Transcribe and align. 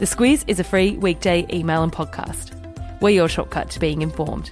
The 0.00 0.06
Squiz 0.06 0.44
is 0.46 0.58
a 0.58 0.64
free 0.64 0.96
weekday 0.96 1.46
email 1.52 1.82
and 1.82 1.92
podcast. 1.92 2.56
We're 3.02 3.10
your 3.10 3.28
shortcut 3.28 3.68
to 3.72 3.78
being 3.78 4.00
informed. 4.00 4.50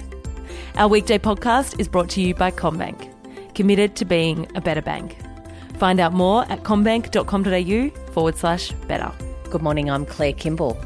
Our 0.75 0.89
weekday 0.89 1.19
podcast 1.19 1.81
is 1.81 1.89
brought 1.89 2.11
to 2.11 2.21
you 2.21 2.35
by 2.35 2.51
CommBank, 2.51 3.55
committed 3.55 3.97
to 3.97 4.05
being 4.05 4.47
a 4.55 4.61
better 4.61 4.83
bank. 4.83 5.17
Find 5.79 6.01
out 6.01 6.13
more 6.13 6.45
at 6.53 6.65
commbank.com.au 6.65 8.13
forward 8.13 8.37
slash 8.37 8.73
better. 8.89 9.11
Good 9.49 9.63
morning, 9.63 9.91
I'm 9.91 10.05
Claire 10.05 10.35
Kimball. 10.35 10.79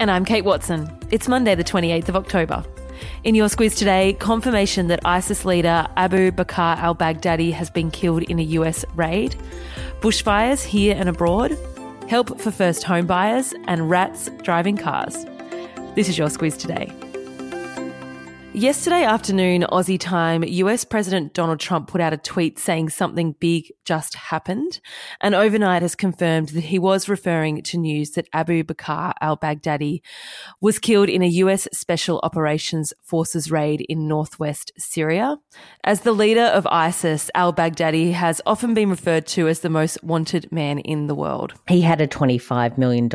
And 0.00 0.10
I'm 0.10 0.26
Kate 0.26 0.44
Watson. 0.44 0.94
It's 1.10 1.26
Monday, 1.26 1.54
the 1.54 1.64
28th 1.64 2.10
of 2.10 2.16
October. 2.16 2.62
In 3.24 3.34
your 3.34 3.48
Squiz 3.48 3.74
today, 3.74 4.12
confirmation 4.20 4.88
that 4.88 5.00
ISIS 5.06 5.46
leader 5.46 5.86
Abu 5.96 6.30
Bakr 6.30 6.76
al 6.76 6.94
Baghdadi 6.94 7.54
has 7.54 7.70
been 7.70 7.90
killed 7.90 8.24
in 8.24 8.38
a 8.38 8.42
US 8.42 8.84
raid, 8.94 9.34
bushfires 10.02 10.62
here 10.62 10.94
and 10.94 11.08
abroad, 11.08 11.56
help 12.10 12.40
for 12.40 12.50
first 12.50 12.82
home 12.82 13.06
buyers, 13.06 13.54
and 13.68 13.88
rats 13.88 14.28
driving 14.42 14.76
cars. 14.76 15.24
This 15.94 16.08
is 16.08 16.18
your 16.18 16.26
Squiz 16.28 16.58
today. 16.58 16.92
Yesterday 18.52 19.04
afternoon, 19.04 19.64
Aussie 19.70 19.98
time, 19.98 20.42
US 20.42 20.84
President 20.84 21.34
Donald 21.34 21.60
Trump 21.60 21.86
put 21.86 22.00
out 22.00 22.12
a 22.12 22.16
tweet 22.16 22.58
saying 22.58 22.88
something 22.88 23.36
big 23.38 23.72
just 23.84 24.16
happened, 24.16 24.80
and 25.20 25.36
overnight 25.36 25.82
has 25.82 25.94
confirmed 25.94 26.48
that 26.48 26.64
he 26.64 26.76
was 26.76 27.08
referring 27.08 27.62
to 27.62 27.78
news 27.78 28.10
that 28.12 28.28
Abu 28.32 28.64
Bakr 28.64 29.12
al 29.20 29.36
Baghdadi 29.36 30.00
was 30.60 30.80
killed 30.80 31.08
in 31.08 31.22
a 31.22 31.28
US 31.28 31.68
Special 31.72 32.18
Operations 32.24 32.92
Forces 33.04 33.52
raid 33.52 33.86
in 33.88 34.08
northwest 34.08 34.72
Syria. 34.76 35.36
As 35.84 36.00
the 36.00 36.12
leader 36.12 36.42
of 36.42 36.66
ISIS, 36.66 37.30
al 37.36 37.52
Baghdadi 37.52 38.12
has 38.14 38.40
often 38.46 38.74
been 38.74 38.90
referred 38.90 39.28
to 39.28 39.46
as 39.46 39.60
the 39.60 39.70
most 39.70 40.02
wanted 40.02 40.50
man 40.50 40.80
in 40.80 41.06
the 41.06 41.14
world. 41.14 41.54
He 41.68 41.82
had 41.82 42.00
a 42.00 42.08
$25 42.08 42.76
million 42.78 43.08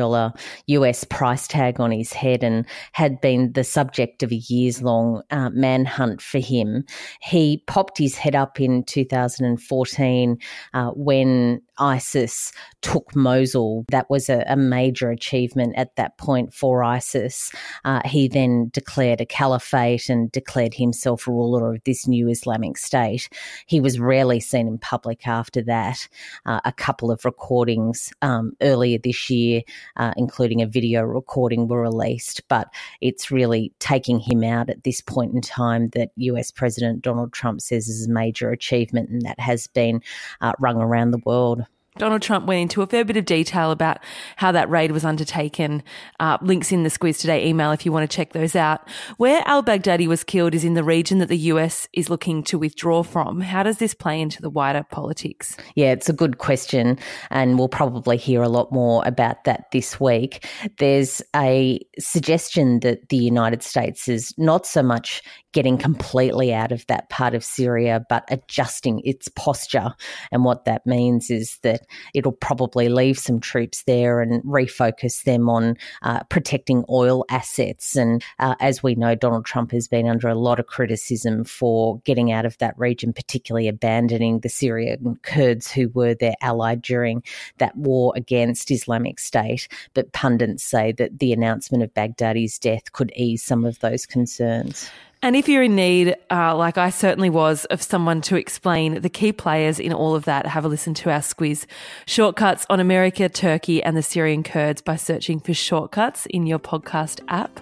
US 0.66 1.04
price 1.04 1.46
tag 1.46 1.78
on 1.78 1.90
his 1.90 2.14
head 2.14 2.42
and 2.42 2.64
had 2.92 3.20
been 3.20 3.52
the 3.52 3.64
subject 3.64 4.22
of 4.22 4.32
a 4.32 4.36
years 4.36 4.80
long 4.80 5.22
uh, 5.30 5.50
manhunt 5.50 6.20
for 6.20 6.38
him. 6.38 6.84
He 7.20 7.62
popped 7.66 7.98
his 7.98 8.16
head 8.16 8.34
up 8.34 8.60
in 8.60 8.84
2014 8.84 10.38
uh, 10.74 10.90
when 10.90 11.60
ISIS 11.78 12.52
took 12.82 13.14
Mosul. 13.14 13.84
That 13.90 14.08
was 14.08 14.28
a, 14.28 14.44
a 14.46 14.56
major 14.56 15.10
achievement 15.10 15.74
at 15.76 15.94
that 15.96 16.16
point 16.18 16.54
for 16.54 16.82
ISIS. 16.82 17.52
Uh, 17.84 18.00
he 18.04 18.28
then 18.28 18.70
declared 18.72 19.20
a 19.20 19.26
caliphate 19.26 20.08
and 20.08 20.30
declared 20.32 20.74
himself 20.74 21.26
ruler 21.26 21.74
of 21.74 21.84
this 21.84 22.06
new 22.06 22.28
Islamic 22.28 22.78
State. 22.78 23.28
He 23.66 23.80
was 23.80 23.98
rarely 23.98 24.40
seen 24.40 24.68
in 24.68 24.78
public 24.78 25.26
after 25.26 25.62
that. 25.62 26.08
Uh, 26.44 26.60
a 26.64 26.72
couple 26.72 27.10
of 27.10 27.24
recordings 27.24 28.12
um, 28.22 28.52
earlier 28.62 28.98
this 29.02 29.28
year, 29.30 29.62
uh, 29.96 30.12
including 30.16 30.62
a 30.62 30.66
video 30.66 31.02
recording, 31.02 31.68
were 31.68 31.82
released, 31.82 32.42
but 32.48 32.68
it's 33.00 33.30
really 33.30 33.72
taking 33.78 34.20
him 34.20 34.42
out 34.42 34.70
at 34.70 34.84
this 34.84 35.00
point 35.00 35.15
in 35.32 35.40
time 35.40 35.88
that 35.90 36.10
US 36.16 36.50
President 36.50 37.02
Donald 37.02 37.32
Trump 37.32 37.60
says 37.60 37.88
is 37.88 38.06
a 38.06 38.10
major 38.10 38.50
achievement, 38.50 39.10
and 39.10 39.22
that 39.22 39.38
has 39.40 39.66
been 39.68 40.02
uh, 40.40 40.52
rung 40.58 40.80
around 40.80 41.10
the 41.10 41.22
world. 41.24 41.64
Donald 41.98 42.22
Trump 42.22 42.46
went 42.46 42.62
into 42.62 42.82
a 42.82 42.86
fair 42.86 43.04
bit 43.04 43.16
of 43.16 43.24
detail 43.24 43.70
about 43.70 43.98
how 44.36 44.52
that 44.52 44.68
raid 44.68 44.92
was 44.92 45.04
undertaken. 45.04 45.82
Uh, 46.20 46.36
links 46.42 46.72
in 46.72 46.82
the 46.82 46.90
Squiz 46.90 47.20
Today 47.20 47.46
email 47.46 47.72
if 47.72 47.86
you 47.86 47.92
want 47.92 48.08
to 48.08 48.14
check 48.16 48.32
those 48.32 48.54
out. 48.54 48.86
Where 49.16 49.42
al 49.46 49.62
Baghdadi 49.62 50.06
was 50.06 50.22
killed 50.22 50.54
is 50.54 50.64
in 50.64 50.74
the 50.74 50.84
region 50.84 51.18
that 51.18 51.28
the 51.28 51.38
US 51.38 51.88
is 51.92 52.10
looking 52.10 52.42
to 52.44 52.58
withdraw 52.58 53.02
from. 53.02 53.40
How 53.40 53.62
does 53.62 53.78
this 53.78 53.94
play 53.94 54.20
into 54.20 54.42
the 54.42 54.50
wider 54.50 54.84
politics? 54.90 55.56
Yeah, 55.74 55.92
it's 55.92 56.08
a 56.08 56.12
good 56.12 56.38
question, 56.38 56.98
and 57.30 57.58
we'll 57.58 57.68
probably 57.68 58.16
hear 58.16 58.42
a 58.42 58.48
lot 58.48 58.72
more 58.72 59.02
about 59.06 59.44
that 59.44 59.66
this 59.72 59.98
week. 59.98 60.46
There's 60.78 61.22
a 61.34 61.80
suggestion 61.98 62.80
that 62.80 63.08
the 63.08 63.16
United 63.16 63.62
States 63.62 64.08
is 64.08 64.34
not 64.36 64.66
so 64.66 64.82
much 64.82 65.22
getting 65.56 65.78
completely 65.78 66.52
out 66.52 66.70
of 66.70 66.86
that 66.86 67.08
part 67.08 67.34
of 67.34 67.42
Syria, 67.42 68.04
but 68.10 68.24
adjusting 68.30 69.00
its 69.04 69.28
posture. 69.28 69.94
And 70.30 70.44
what 70.44 70.66
that 70.66 70.86
means 70.86 71.30
is 71.30 71.58
that 71.62 71.85
it'll 72.14 72.32
probably 72.32 72.88
leave 72.88 73.18
some 73.18 73.40
troops 73.40 73.82
there 73.82 74.20
and 74.20 74.42
refocus 74.44 75.24
them 75.24 75.48
on 75.48 75.76
uh, 76.02 76.22
protecting 76.24 76.84
oil 76.90 77.24
assets. 77.30 77.96
And 77.96 78.24
uh, 78.38 78.54
as 78.60 78.82
we 78.82 78.94
know, 78.94 79.14
Donald 79.14 79.44
Trump 79.44 79.72
has 79.72 79.88
been 79.88 80.08
under 80.08 80.28
a 80.28 80.34
lot 80.34 80.60
of 80.60 80.66
criticism 80.66 81.44
for 81.44 81.98
getting 82.00 82.32
out 82.32 82.46
of 82.46 82.58
that 82.58 82.78
region, 82.78 83.12
particularly 83.12 83.68
abandoning 83.68 84.40
the 84.40 84.48
Syrian 84.48 85.18
Kurds 85.22 85.70
who 85.70 85.88
were 85.90 86.14
their 86.14 86.34
ally 86.40 86.74
during 86.74 87.22
that 87.58 87.76
war 87.76 88.12
against 88.16 88.70
Islamic 88.70 89.18
State. 89.18 89.68
But 89.94 90.12
pundits 90.12 90.64
say 90.64 90.92
that 90.92 91.18
the 91.18 91.32
announcement 91.32 91.82
of 91.82 91.94
Baghdadi's 91.94 92.58
death 92.58 92.92
could 92.92 93.12
ease 93.16 93.42
some 93.42 93.64
of 93.64 93.78
those 93.80 94.06
concerns. 94.06 94.90
And 95.22 95.34
if 95.34 95.48
you're 95.48 95.62
in 95.62 95.74
need, 95.74 96.14
uh, 96.30 96.56
like 96.56 96.78
I 96.78 96.90
certainly 96.90 97.30
was, 97.30 97.64
of 97.66 97.82
someone 97.82 98.20
to 98.22 98.36
explain 98.36 99.00
the 99.00 99.08
key 99.08 99.32
players 99.32 99.80
in 99.80 99.92
all 99.92 100.14
of 100.14 100.24
that, 100.26 100.46
have 100.46 100.64
a 100.64 100.68
listen 100.68 100.94
to 100.94 101.10
our 101.10 101.20
squiz. 101.20 101.66
Shortcuts 102.06 102.66
on 102.68 102.80
America, 102.80 103.28
Turkey, 103.28 103.82
and 103.82 103.96
the 103.96 104.02
Syrian 104.02 104.42
Kurds 104.42 104.82
by 104.82 104.96
searching 104.96 105.40
for 105.40 105.54
shortcuts 105.54 106.26
in 106.26 106.46
your 106.46 106.58
podcast 106.58 107.20
app. 107.28 107.60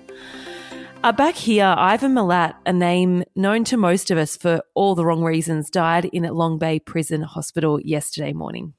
Uh, 1.05 1.13
back 1.13 1.35
here, 1.35 1.75
Ivan 1.77 2.15
Milat, 2.15 2.55
a 2.67 2.73
name 2.73 3.25
known 3.37 3.65
to 3.65 3.77
most 3.77 4.11
of 4.11 4.19
us 4.19 4.37
for 4.37 4.63
all 4.75 4.95
the 4.95 5.05
wrong 5.05 5.23
reasons, 5.23 5.71
died 5.71 6.07
in 6.07 6.23
Long 6.23 6.59
Bay 6.59 6.79
Prison 6.79 7.23
Hospital 7.23 7.79
yesterday 7.81 8.33
morning. 8.33 8.75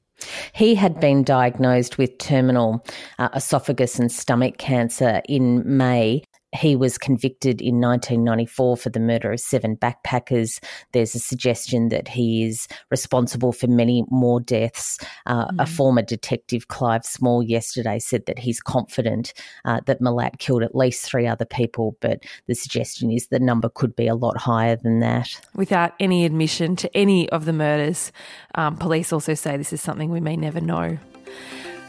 He 0.52 0.74
had 0.74 0.98
been 0.98 1.22
diagnosed 1.22 1.98
with 1.98 2.18
terminal 2.18 2.84
uh, 3.18 3.28
esophagus 3.34 3.98
and 3.98 4.10
stomach 4.10 4.58
cancer 4.58 5.22
in 5.28 5.62
May 5.76 6.24
he 6.56 6.76
was 6.76 6.98
convicted 6.98 7.60
in 7.60 7.80
1994 7.80 8.76
for 8.76 8.90
the 8.90 9.00
murder 9.00 9.32
of 9.32 9.40
seven 9.40 9.76
backpackers. 9.76 10.62
There's 10.92 11.14
a 11.14 11.18
suggestion 11.18 11.88
that 11.90 12.08
he 12.08 12.44
is 12.44 12.66
responsible 12.90 13.52
for 13.52 13.66
many 13.66 14.04
more 14.10 14.40
deaths. 14.40 14.98
Uh, 15.26 15.46
mm. 15.46 15.62
A 15.62 15.66
former 15.66 16.02
detective, 16.02 16.68
Clive 16.68 17.04
Small, 17.04 17.42
yesterday 17.42 17.98
said 17.98 18.26
that 18.26 18.38
he's 18.38 18.60
confident 18.60 19.32
uh, 19.64 19.80
that 19.86 20.00
Milat 20.00 20.38
killed 20.38 20.62
at 20.62 20.74
least 20.74 21.04
three 21.04 21.26
other 21.26 21.44
people, 21.44 21.96
but 22.00 22.22
the 22.46 22.54
suggestion 22.54 23.10
is 23.10 23.28
the 23.28 23.38
number 23.38 23.68
could 23.68 23.94
be 23.94 24.08
a 24.08 24.14
lot 24.14 24.36
higher 24.36 24.76
than 24.76 25.00
that. 25.00 25.28
Without 25.54 25.92
any 26.00 26.24
admission 26.24 26.76
to 26.76 26.96
any 26.96 27.28
of 27.30 27.44
the 27.44 27.52
murders, 27.52 28.12
um, 28.54 28.76
police 28.76 29.12
also 29.12 29.34
say 29.34 29.56
this 29.56 29.72
is 29.72 29.80
something 29.80 30.10
we 30.10 30.20
may 30.20 30.36
never 30.36 30.60
know. 30.60 30.98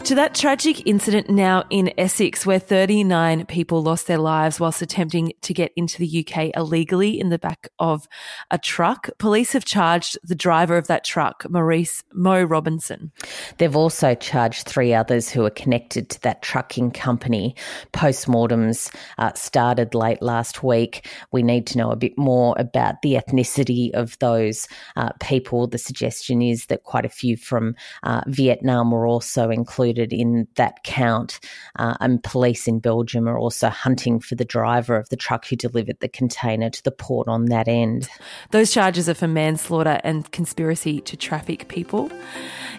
To 0.08 0.16
that 0.16 0.34
tragic 0.34 0.88
incident 0.88 1.30
now 1.30 1.66
in 1.70 1.92
Essex, 1.98 2.46
where 2.46 2.60
39 2.60 3.46
people 3.48 3.84
lost 3.84 4.08
their 4.08 4.18
lives 4.18 4.58
whilst 4.58 4.82
attempting 4.82 5.34
to 5.42 5.54
get 5.54 5.74
into 5.76 5.98
the 5.98 6.26
UK 6.26 6.56
illegally 6.56 7.20
in 7.20 7.28
the 7.28 7.38
back 7.38 7.68
of 7.78 8.08
a 8.50 8.58
truck. 8.58 9.10
Police 9.18 9.52
have 9.52 9.66
charged 9.66 10.18
the 10.24 10.34
driver 10.34 10.78
of 10.78 10.88
that 10.88 11.04
truck, 11.04 11.44
Maurice 11.50 12.06
Mo 12.14 12.42
Robinson. 12.42 13.12
They've 13.58 13.76
also 13.76 14.16
charged 14.16 14.66
three 14.66 14.94
others 14.94 15.30
who 15.30 15.46
are 15.46 15.50
connected 15.50 16.10
to 16.12 16.22
that 16.22 16.42
trucking 16.42 16.92
company. 16.92 17.58
Postmortems 17.92 18.96
uh, 19.18 19.34
started 19.34 19.94
late 19.94 20.22
last 20.22 20.64
week. 20.64 21.06
We 21.34 21.44
need 21.44 21.68
to 21.68 21.78
know 21.78 21.92
a 21.92 21.98
bit 21.98 22.18
more 22.18 22.56
about 22.58 23.02
the 23.02 23.16
ethnicity 23.16 23.92
of 23.92 24.18
those 24.20 24.70
uh, 24.96 25.10
people. 25.20 25.68
The 25.68 25.78
suggestion 25.78 26.42
is 26.42 26.68
that 26.68 26.84
quite 26.84 27.04
a 27.04 27.10
few 27.10 27.36
from 27.36 27.76
uh, 28.04 28.22
Vietnam 28.28 28.92
were 28.92 29.06
also 29.06 29.50
included 29.50 29.97
included 29.98 30.14
in 30.14 30.48
that 30.56 30.84
count. 30.84 31.40
Uh, 31.78 31.96
and 32.00 32.24
police 32.24 32.68
in 32.68 32.80
Belgium 32.80 33.28
are 33.28 33.38
also 33.38 33.70
hunting 33.70 34.20
for 34.20 34.36
the 34.36 34.46
driver 34.46 34.96
of 34.96 35.10
the 35.10 35.16
truck 35.16 35.48
who 35.48 35.56
delivered 35.56 36.00
the 36.00 36.10
container 36.10 36.70
to 36.70 36.84
the 36.84 36.92
port 36.92 37.28
on 37.28 37.46
that 37.46 37.68
end. 37.68 38.08
Those 38.52 38.72
charges 38.72 39.10
are 39.10 39.14
for 39.14 39.28
manslaughter 39.28 40.00
and 40.04 40.32
conspiracy 40.32 41.02
to 41.02 41.18
traffic 41.18 41.68
people. 41.68 42.12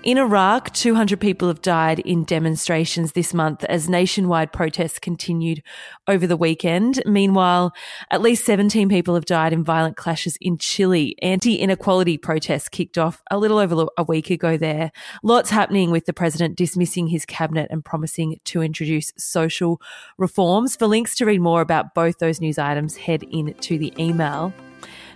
In 0.05 0.17
Iraq, 0.17 0.73
200 0.75 1.21
people 1.21 1.49
have 1.49 1.61
died 1.61 1.99
in 2.01 2.23
demonstrations 2.25 3.13
this 3.13 3.35
month 3.35 3.65
as 3.65 3.89
nationwide 3.89 4.53
protests 4.53 5.01
continued 5.01 5.63
over 6.07 6.27
the 6.27 6.37
weekend. 6.37 7.03
Meanwhile, 7.05 7.73
at 8.11 8.23
least 8.23 8.45
17 8.45 8.89
people 8.89 9.15
have 9.15 9.25
died 9.25 9.53
in 9.53 9.65
violent 9.65 9.97
clashes 9.97 10.39
in 10.41 10.57
Chile. 10.57 11.17
Anti 11.21 11.57
inequality 11.57 12.17
protests 12.17 12.69
kicked 12.69 12.97
off 12.97 13.23
a 13.31 13.39
little 13.39 13.59
over 13.59 13.89
a 13.97 14.05
week 14.05 14.31
ago 14.31 14.57
there. 14.57 14.93
Lots 15.25 15.51
happening 15.51 15.91
with 15.91 16.07
the 16.07 16.13
president 16.13 16.57
dismissing 16.57 17.08
his 17.09 17.25
cabinet 17.25 17.69
and 17.71 17.85
promising 17.85 18.41
to 18.45 18.63
introduce 18.63 19.13
social 19.17 19.81
reforms. 20.17 20.77
For 20.77 20.87
links 20.87 21.15
to 21.17 21.27
read 21.27 21.41
more 21.41 21.61
about 21.61 21.95
both 21.95 22.19
those 22.19 22.41
news 22.41 22.59
items, 22.59 22.97
head 22.97 23.23
into 23.25 23.79
the 23.79 23.93
email. 23.99 24.53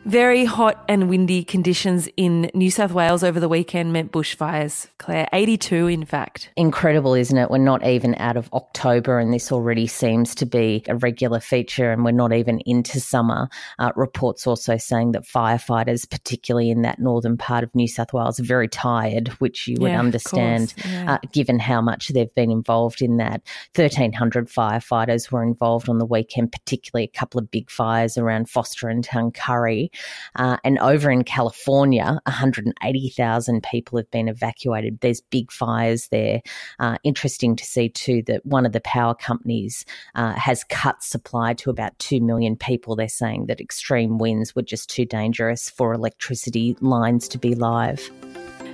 Very 0.04 0.44
hot 0.44 0.84
and 0.88 1.08
windy 1.08 1.44
conditions 1.44 2.08
in 2.16 2.50
New 2.54 2.72
South 2.72 2.90
Wales 2.90 3.22
over 3.22 3.38
the 3.38 3.48
weekend 3.48 3.92
meant 3.92 4.10
bushfires. 4.10 4.88
Claire, 4.98 5.28
82 5.32 5.86
in 5.86 6.04
fact. 6.04 6.50
Incredible, 6.56 7.14
isn't 7.14 7.38
it? 7.38 7.50
We're 7.50 7.58
not 7.58 7.86
even 7.86 8.16
out 8.16 8.36
of 8.36 8.52
October 8.52 9.20
and 9.20 9.32
this 9.32 9.52
already 9.52 9.86
seems 9.86 10.34
to 10.36 10.46
be 10.46 10.82
a 10.88 10.96
regular 10.96 11.38
feature 11.38 11.92
and 11.92 12.04
we're 12.04 12.10
not 12.10 12.32
even 12.32 12.58
into 12.66 12.98
summer. 12.98 13.48
Uh, 13.78 13.92
reports 13.94 14.44
also 14.44 14.76
saying 14.76 15.12
that 15.12 15.22
firefighters, 15.22 16.10
particularly 16.10 16.70
in 16.70 16.82
that 16.82 16.98
northern 16.98 17.36
part 17.36 17.62
of 17.62 17.72
New 17.72 17.86
South 17.86 18.12
Wales, 18.12 18.40
are 18.40 18.44
very 18.44 18.68
tired, 18.68 19.28
which 19.38 19.68
you 19.68 19.76
would 19.78 19.92
Yeah, 19.92 20.00
understand 20.00 20.74
yeah. 20.84 21.14
uh, 21.14 21.18
given 21.32 21.60
how 21.60 21.80
much 21.80 22.08
they've 22.08 22.34
been 22.34 22.50
involved 22.50 23.02
in 23.02 23.18
that. 23.18 23.42
1,300 23.76 24.48
firefighters 24.48 25.30
were 25.30 25.44
involved 25.44 25.88
on 25.88 25.98
the 25.98 26.06
weekend, 26.06 26.50
particularly 26.50 27.04
a 27.04 27.18
couple 27.18 27.38
of 27.38 27.52
big 27.52 27.70
fires 27.70 28.18
around 28.18 28.50
Forster 28.50 28.88
and 28.88 29.06
Tuncurry. 29.06 29.90
Uh, 30.36 30.56
and 30.64 30.78
over 30.78 31.10
in 31.10 31.24
California, 31.24 32.20
180,000 32.26 33.62
people 33.62 33.98
have 33.98 34.10
been 34.10 34.28
evacuated. 34.28 35.00
There's 35.00 35.20
big 35.20 35.50
fires 35.50 36.08
there. 36.08 36.42
Uh, 36.78 36.98
interesting 37.04 37.56
to 37.56 37.64
see, 37.64 37.88
too, 37.88 38.22
that 38.26 38.44
one 38.46 38.66
of 38.66 38.72
the 38.72 38.80
power 38.80 39.14
companies 39.14 39.84
uh, 40.14 40.32
has 40.32 40.64
cut 40.64 41.02
supply 41.02 41.54
to 41.54 41.70
about 41.70 41.98
2 41.98 42.20
million 42.20 42.56
people. 42.56 42.96
They're 42.96 43.08
saying 43.08 43.46
that 43.46 43.60
extreme 43.60 44.18
winds 44.18 44.54
were 44.54 44.62
just 44.62 44.90
too 44.90 45.04
dangerous 45.04 45.70
for 45.70 45.92
electricity 45.92 46.76
lines 46.80 47.28
to 47.28 47.38
be 47.38 47.54
live. 47.54 48.10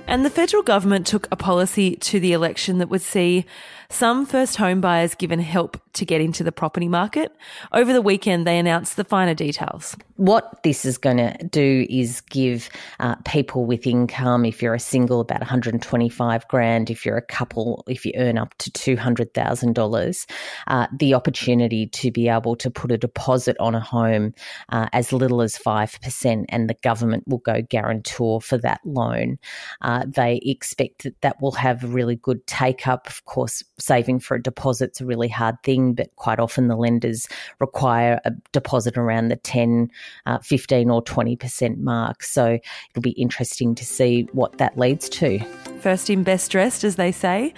And 0.09 0.25
the 0.25 0.31
federal 0.31 0.63
government 0.63 1.05
took 1.05 1.27
a 1.31 1.35
policy 1.35 1.95
to 1.97 2.19
the 2.19 2.33
election 2.33 2.79
that 2.79 2.89
would 2.89 3.03
see 3.03 3.45
some 3.89 4.25
first 4.25 4.55
home 4.55 4.81
buyers 4.81 5.13
given 5.13 5.39
help 5.39 5.79
to 5.93 6.03
get 6.03 6.19
into 6.19 6.43
the 6.43 6.51
property 6.51 6.87
market. 6.87 7.31
Over 7.71 7.93
the 7.93 8.01
weekend, 8.01 8.47
they 8.47 8.57
announced 8.57 8.95
the 8.95 9.03
finer 9.03 9.35
details. 9.35 9.95
What 10.19 10.61
this 10.63 10.83
is 10.83 10.97
going 10.97 11.15
to 11.15 11.33
do 11.49 11.87
is 11.89 12.19
give 12.19 12.69
uh, 12.99 13.15
people 13.23 13.63
with 13.63 13.87
income, 13.87 14.43
if 14.43 14.61
you're 14.61 14.73
a 14.73 14.79
single, 14.79 15.21
about 15.21 15.39
125 15.39 16.45
grand. 16.49 16.89
If 16.89 17.05
you're 17.05 17.15
a 17.15 17.21
couple, 17.21 17.85
if 17.87 18.05
you 18.05 18.11
earn 18.17 18.37
up 18.37 18.53
to 18.57 18.69
$200,000, 18.69 20.25
uh, 20.67 20.87
the 20.97 21.13
opportunity 21.13 21.87
to 21.87 22.11
be 22.11 22.27
able 22.27 22.57
to 22.57 22.69
put 22.69 22.91
a 22.91 22.97
deposit 22.97 23.55
on 23.61 23.75
a 23.75 23.79
home 23.79 24.33
uh, 24.67 24.89
as 24.91 25.13
little 25.13 25.41
as 25.41 25.57
5%, 25.57 26.45
and 26.49 26.69
the 26.69 26.75
government 26.83 27.23
will 27.25 27.37
go 27.37 27.61
guarantor 27.61 28.41
for 28.41 28.57
that 28.57 28.81
loan. 28.83 29.39
Uh, 29.79 30.03
they 30.05 30.41
expect 30.43 31.03
that 31.03 31.21
that 31.21 31.41
will 31.41 31.53
have 31.53 31.85
a 31.85 31.87
really 31.87 32.17
good 32.17 32.45
take 32.45 32.89
up. 32.89 33.07
Of 33.07 33.23
course, 33.23 33.63
saving 33.79 34.19
for 34.19 34.35
a 34.35 34.43
deposit's 34.43 34.99
a 34.99 35.05
really 35.05 35.29
hard 35.29 35.55
thing, 35.63 35.93
but 35.93 36.13
quite 36.17 36.41
often 36.41 36.67
the 36.67 36.75
lenders 36.75 37.25
require 37.61 38.19
a 38.25 38.31
deposit 38.51 38.97
around 38.97 39.29
the 39.29 39.37
10, 39.37 39.89
uh, 40.25 40.39
15 40.39 40.89
or 40.89 41.03
20% 41.03 41.77
mark. 41.77 42.23
So 42.23 42.59
it'll 42.91 43.01
be 43.01 43.11
interesting 43.11 43.75
to 43.75 43.85
see 43.85 44.27
what 44.33 44.57
that 44.57 44.77
leads 44.77 45.09
to. 45.09 45.39
First 45.79 46.09
in 46.09 46.23
best 46.23 46.51
dressed, 46.51 46.83
as 46.83 46.95
they 46.95 47.11
say. 47.11 47.53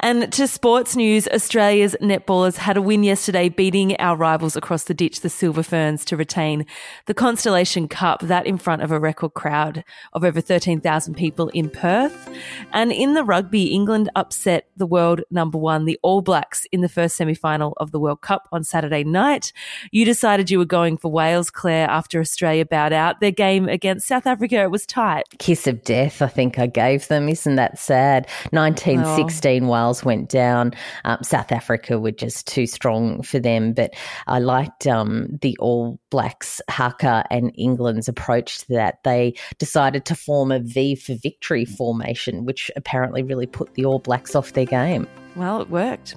And 0.00 0.32
to 0.32 0.46
sports 0.46 0.94
news, 0.94 1.26
Australia's 1.28 1.96
netballers 2.00 2.56
had 2.56 2.76
a 2.76 2.82
win 2.82 3.02
yesterday, 3.02 3.48
beating 3.48 3.96
our 3.96 4.16
rivals 4.16 4.56
across 4.56 4.84
the 4.84 4.94
ditch, 4.94 5.20
the 5.20 5.28
Silver 5.28 5.62
Ferns, 5.62 6.04
to 6.06 6.16
retain 6.16 6.64
the 7.06 7.14
Constellation 7.14 7.88
Cup, 7.88 8.20
that 8.20 8.46
in 8.46 8.58
front 8.58 8.82
of 8.82 8.92
a 8.92 9.00
record 9.00 9.34
crowd 9.34 9.84
of 10.12 10.24
over 10.24 10.40
13,000 10.40 11.14
people 11.14 11.48
in 11.48 11.68
Perth. 11.68 12.30
And 12.72 12.92
in 12.92 13.14
the 13.14 13.24
rugby, 13.24 13.66
England 13.66 14.10
upset 14.14 14.68
the 14.76 14.86
world 14.86 15.22
number 15.30 15.58
one, 15.58 15.84
the 15.84 15.98
All 16.02 16.22
Blacks, 16.22 16.66
in 16.70 16.80
the 16.80 16.88
first 16.88 17.16
semi 17.16 17.34
final 17.34 17.74
of 17.78 17.90
the 17.90 17.98
World 17.98 18.20
Cup 18.20 18.48
on 18.52 18.64
Saturday 18.64 19.04
night. 19.04 19.52
You 19.90 20.04
decided 20.04 20.50
you 20.50 20.58
were 20.58 20.64
going 20.64 20.96
for 20.96 21.10
Wales, 21.10 21.50
Claire, 21.50 21.85
after 21.88 22.20
Australia 22.20 22.64
bowed 22.64 22.92
out. 22.92 23.20
Their 23.20 23.30
game 23.30 23.68
against 23.68 24.06
South 24.06 24.26
Africa 24.26 24.62
it 24.62 24.70
was 24.70 24.86
tight. 24.86 25.24
Kiss 25.38 25.66
of 25.66 25.82
death, 25.82 26.22
I 26.22 26.28
think 26.28 26.58
I 26.58 26.66
gave 26.66 27.08
them. 27.08 27.28
Isn't 27.28 27.56
that 27.56 27.78
sad? 27.78 28.26
1916, 28.50 29.66
Wales 29.68 30.04
went 30.04 30.28
down. 30.28 30.72
Um, 31.04 31.18
South 31.22 31.52
Africa 31.52 31.98
were 31.98 32.12
just 32.12 32.46
too 32.46 32.66
strong 32.66 33.22
for 33.22 33.38
them. 33.38 33.72
But 33.72 33.94
I 34.26 34.38
liked 34.38 34.86
um, 34.86 35.28
the 35.42 35.56
All 35.58 35.98
Blacks, 36.10 36.60
Haka, 36.68 37.24
and 37.30 37.52
England's 37.56 38.08
approach 38.08 38.58
to 38.60 38.68
that. 38.74 39.02
They 39.04 39.34
decided 39.58 40.04
to 40.06 40.14
form 40.14 40.52
a 40.52 40.60
V 40.60 40.94
for 40.94 41.14
victory 41.14 41.64
formation, 41.64 42.44
which 42.44 42.70
apparently 42.76 43.22
really 43.22 43.46
put 43.46 43.74
the 43.74 43.84
All 43.84 43.98
Blacks 43.98 44.34
off 44.34 44.52
their 44.52 44.64
game. 44.64 45.06
Well, 45.34 45.60
it 45.60 45.70
worked. 45.70 46.16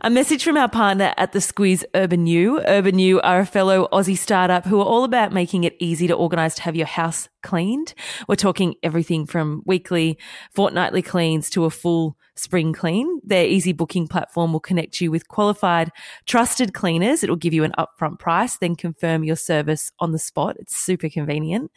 A 0.00 0.10
message 0.10 0.44
from 0.44 0.56
our 0.56 0.68
partner 0.68 1.14
at 1.16 1.32
the 1.32 1.38
Squiz 1.38 1.84
Urban 1.94 2.26
U. 2.26 2.60
UrbanYou 2.66 3.20
are 3.22 3.40
a 3.40 3.46
fellow 3.46 3.88
Aussie 3.92 4.18
startup 4.18 4.66
who 4.66 4.80
are 4.80 4.84
all 4.84 5.04
about 5.04 5.32
making 5.32 5.64
it 5.64 5.76
easy 5.78 6.06
to 6.06 6.14
organise 6.14 6.54
to 6.56 6.62
have 6.62 6.76
your 6.76 6.86
house 6.86 7.28
cleaned. 7.42 7.94
We're 8.28 8.36
talking 8.36 8.74
everything 8.82 9.26
from 9.26 9.62
weekly, 9.64 10.18
fortnightly 10.52 11.02
cleans 11.02 11.50
to 11.50 11.64
a 11.64 11.70
full 11.70 12.16
spring 12.36 12.72
clean. 12.72 13.20
Their 13.24 13.46
easy 13.46 13.72
booking 13.72 14.08
platform 14.08 14.52
will 14.52 14.60
connect 14.60 15.00
you 15.00 15.10
with 15.10 15.28
qualified, 15.28 15.90
trusted 16.26 16.74
cleaners. 16.74 17.22
It'll 17.22 17.36
give 17.36 17.54
you 17.54 17.64
an 17.64 17.72
upfront 17.78 18.18
price, 18.18 18.56
then 18.58 18.76
confirm 18.76 19.24
your 19.24 19.36
service 19.36 19.92
on 20.00 20.12
the 20.12 20.18
spot. 20.18 20.56
It's 20.58 20.76
super 20.76 21.08
convenient. 21.08 21.70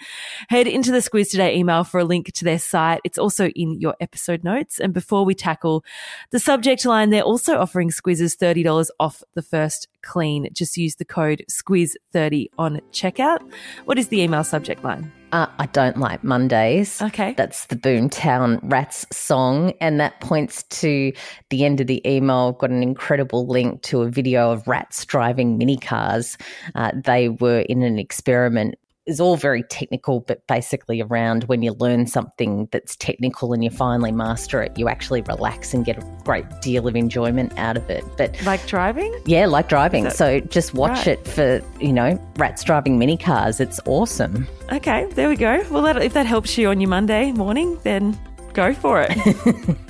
Head 0.50 0.68
into 0.68 0.92
the 0.92 1.00
Squiz 1.00 1.30
Today 1.30 1.56
email 1.56 1.84
for 1.84 2.00
a 2.00 2.06
link 2.06 2.32
to 2.34 2.44
their 2.44 2.60
site. 2.60 3.02
It's 3.04 3.18
also 3.18 3.50
in 3.50 3.80
your 3.80 3.96
episode 4.00 4.44
notes. 4.44 4.80
And 4.80 4.94
before 4.94 5.26
we 5.26 5.36
tackle 5.36 5.84
the 6.32 6.40
subject 6.40 6.86
line, 6.86 7.10
they're 7.10 7.22
also 7.22 7.58
offering 7.58 7.92
Squeezes 7.92 8.36
$30 8.36 8.90
off 9.00 9.24
the 9.36 9.42
first 9.42 9.88
clean. 10.08 10.48
Just 10.54 10.78
use 10.78 10.96
the 10.96 11.06
code 11.06 11.44
SQUIZ30 11.52 12.48
on 12.58 12.82
checkout. 12.92 13.40
What 13.86 14.00
is 14.00 14.08
the 14.08 14.22
email 14.22 14.44
subject 14.44 14.84
line? 14.84 15.12
Uh, 15.34 15.48
I 15.60 15.66
don't 15.68 15.98
like 15.98 16.24
Mondays. 16.24 17.02
Okay. 17.02 17.34
That's 17.36 17.66
the 17.66 17.76
Boomtown 17.76 18.60
Rats 18.64 19.06
song. 19.12 19.74
And 19.82 20.00
that 20.00 20.20
points 20.22 20.64
to 20.64 21.12
the 21.50 21.66
end 21.66 21.82
of 21.82 21.88
the 21.88 22.02
email. 22.10 22.54
I've 22.54 22.60
got 22.60 22.70
an 22.70 22.82
incredible 22.82 23.46
link 23.46 23.82
to 23.84 24.02
a 24.04 24.10
video 24.10 24.52
of 24.52 24.66
rats 24.68 25.06
driving 25.06 25.58
mini 25.58 25.78
cars. 25.78 26.38
Uh, 26.76 26.92
they 26.96 27.30
were 27.30 27.60
in 27.60 27.84
an 27.84 28.00
experiment. 28.00 28.76
It's 29.08 29.22
all 29.22 29.38
very 29.38 29.64
technical, 29.64 30.20
but 30.20 30.46
basically 30.48 31.02
around 31.02 31.46
when 31.46 31.64
you 31.64 31.72
learn 31.80 32.08
something 32.08 32.68
that's 32.74 32.96
technical 32.98 33.54
and 33.54 33.64
you 33.64 33.70
finally 33.70 34.12
master 34.12 34.62
it, 34.62 34.78
you 34.78 34.90
actually 34.90 35.22
relax 35.22 35.74
and 35.74 35.86
get 35.86 35.98
a 35.98 36.06
great 36.26 36.46
deal 36.62 36.90
of 36.90 36.96
enjoyment 36.96 37.58
out 37.58 37.78
of 37.78 37.90
it. 37.90 38.04
But 38.18 38.36
Like 38.44 38.68
driving? 38.68 39.18
yeah, 39.26 39.46
like 39.46 39.70
driving. 39.70 40.10
So 40.10 40.42
just 40.42 40.74
watch 40.74 40.98
Right. 40.98 41.08
it 41.08 41.26
for, 41.28 41.62
you 41.80 41.94
know, 41.94 42.20
rats 42.36 42.66
driving 42.66 43.00
mini 43.00 43.16
cars. 43.16 43.62
It's 43.62 43.80
awesome. 43.86 44.46
Okay, 44.74 45.06
there 45.16 45.30
we 45.30 45.38
go. 45.38 45.64
Well, 45.72 45.84
that, 45.84 46.02
if 46.04 46.14
that 46.14 46.26
helps 46.26 46.58
you 46.58 46.68
on 46.70 46.82
your 46.82 46.90
Monday 46.90 47.32
morning, 47.32 47.80
then 47.84 48.20
go 48.58 48.74
for 48.74 49.00
it. 49.00 49.12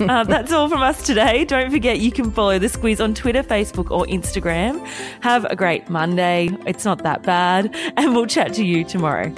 uh, 0.00 0.24
that's 0.24 0.52
all 0.52 0.68
from 0.68 0.82
us 0.82 1.04
today. 1.04 1.46
Don't 1.46 1.70
forget 1.70 2.00
you 2.00 2.12
can 2.12 2.30
follow 2.30 2.58
The 2.58 2.66
Squiz 2.66 3.02
on 3.02 3.14
Twitter, 3.14 3.42
Facebook, 3.42 3.90
or 3.90 4.04
Instagram. 4.06 4.86
Have 5.22 5.46
a 5.46 5.56
great 5.56 5.88
Monday. 5.88 6.50
It's 6.66 6.84
not 6.84 7.02
that 7.02 7.22
bad. 7.22 7.74
And 7.96 8.14
we'll 8.14 8.26
chat 8.26 8.52
to 8.54 8.64
you 8.64 8.84
tomorrow. 8.84 9.34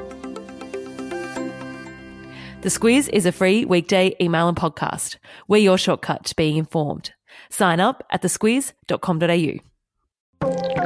The 2.62 2.68
Squiz 2.68 3.08
is 3.08 3.24
a 3.24 3.32
free 3.32 3.64
weekday 3.64 4.14
email 4.20 4.48
and 4.48 4.56
podcast. 4.56 5.16
We're 5.46 5.62
your 5.62 5.78
shortcut 5.78 6.24
to 6.26 6.36
being 6.36 6.56
informed. 6.56 7.12
Sign 7.48 7.80
up 7.80 8.04
at 8.10 8.22
thesquiz.com.au. 8.22 10.79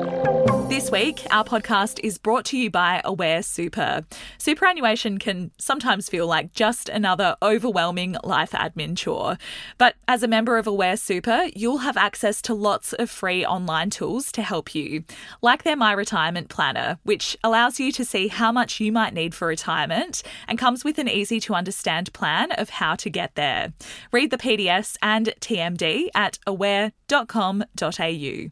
This 0.85 0.93
week, 0.93 1.27
our 1.31 1.45
podcast 1.45 1.99
is 2.05 2.19
brought 2.19 2.45
to 2.47 2.59
you 2.59 2.69
by 2.69 3.01
Aware 3.07 3.43
Super. 3.43 4.05
Superannuation 4.37 5.17
can 5.17 5.51
sometimes 5.57 6.11
feel 6.11 6.27
like 6.27 6.53
just 6.53 6.91
another 6.91 7.37
overwhelming 7.41 8.17
life 8.23 8.51
admin 8.51 8.95
chore. 8.95 9.39
But 9.79 9.95
as 10.09 10.23
a 10.23 10.29
member 10.29 10.59
of 10.59 10.67
Aware 10.67 10.99
Super, 10.99 11.49
you'll 11.57 11.79
have 11.79 11.97
access 11.97 12.43
to 12.43 12.53
lots 12.53 12.93
of 12.93 13.09
free 13.09 13.47
online 13.47 13.89
tools 13.89 14.31
to 14.33 14.43
help 14.43 14.75
you, 14.75 15.05
like 15.41 15.63
their 15.63 15.75
My 15.75 15.93
Retirement 15.93 16.51
Planner, 16.51 16.99
which 17.03 17.35
allows 17.43 17.81
you 17.81 17.91
to 17.91 18.05
see 18.05 18.29
how 18.29 18.53
much 18.53 18.79
you 18.79 18.93
might 18.93 19.15
need 19.15 19.35
for 19.35 19.49
retirement 19.49 20.23
and 20.47 20.59
comes 20.59 20.85
with 20.85 20.99
an 20.99 21.09
easy 21.09 21.41
to 21.41 21.55
understand 21.55 22.13
plan 22.13 22.53
of 22.53 22.69
how 22.69 22.95
to 22.97 23.09
get 23.09 23.37
there. 23.37 23.73
Read 24.13 24.31
the 24.31 24.37
PDS 24.37 24.99
and 25.01 25.33
TMD 25.41 26.09
at 26.15 26.39
aware.com.au. 26.47 28.51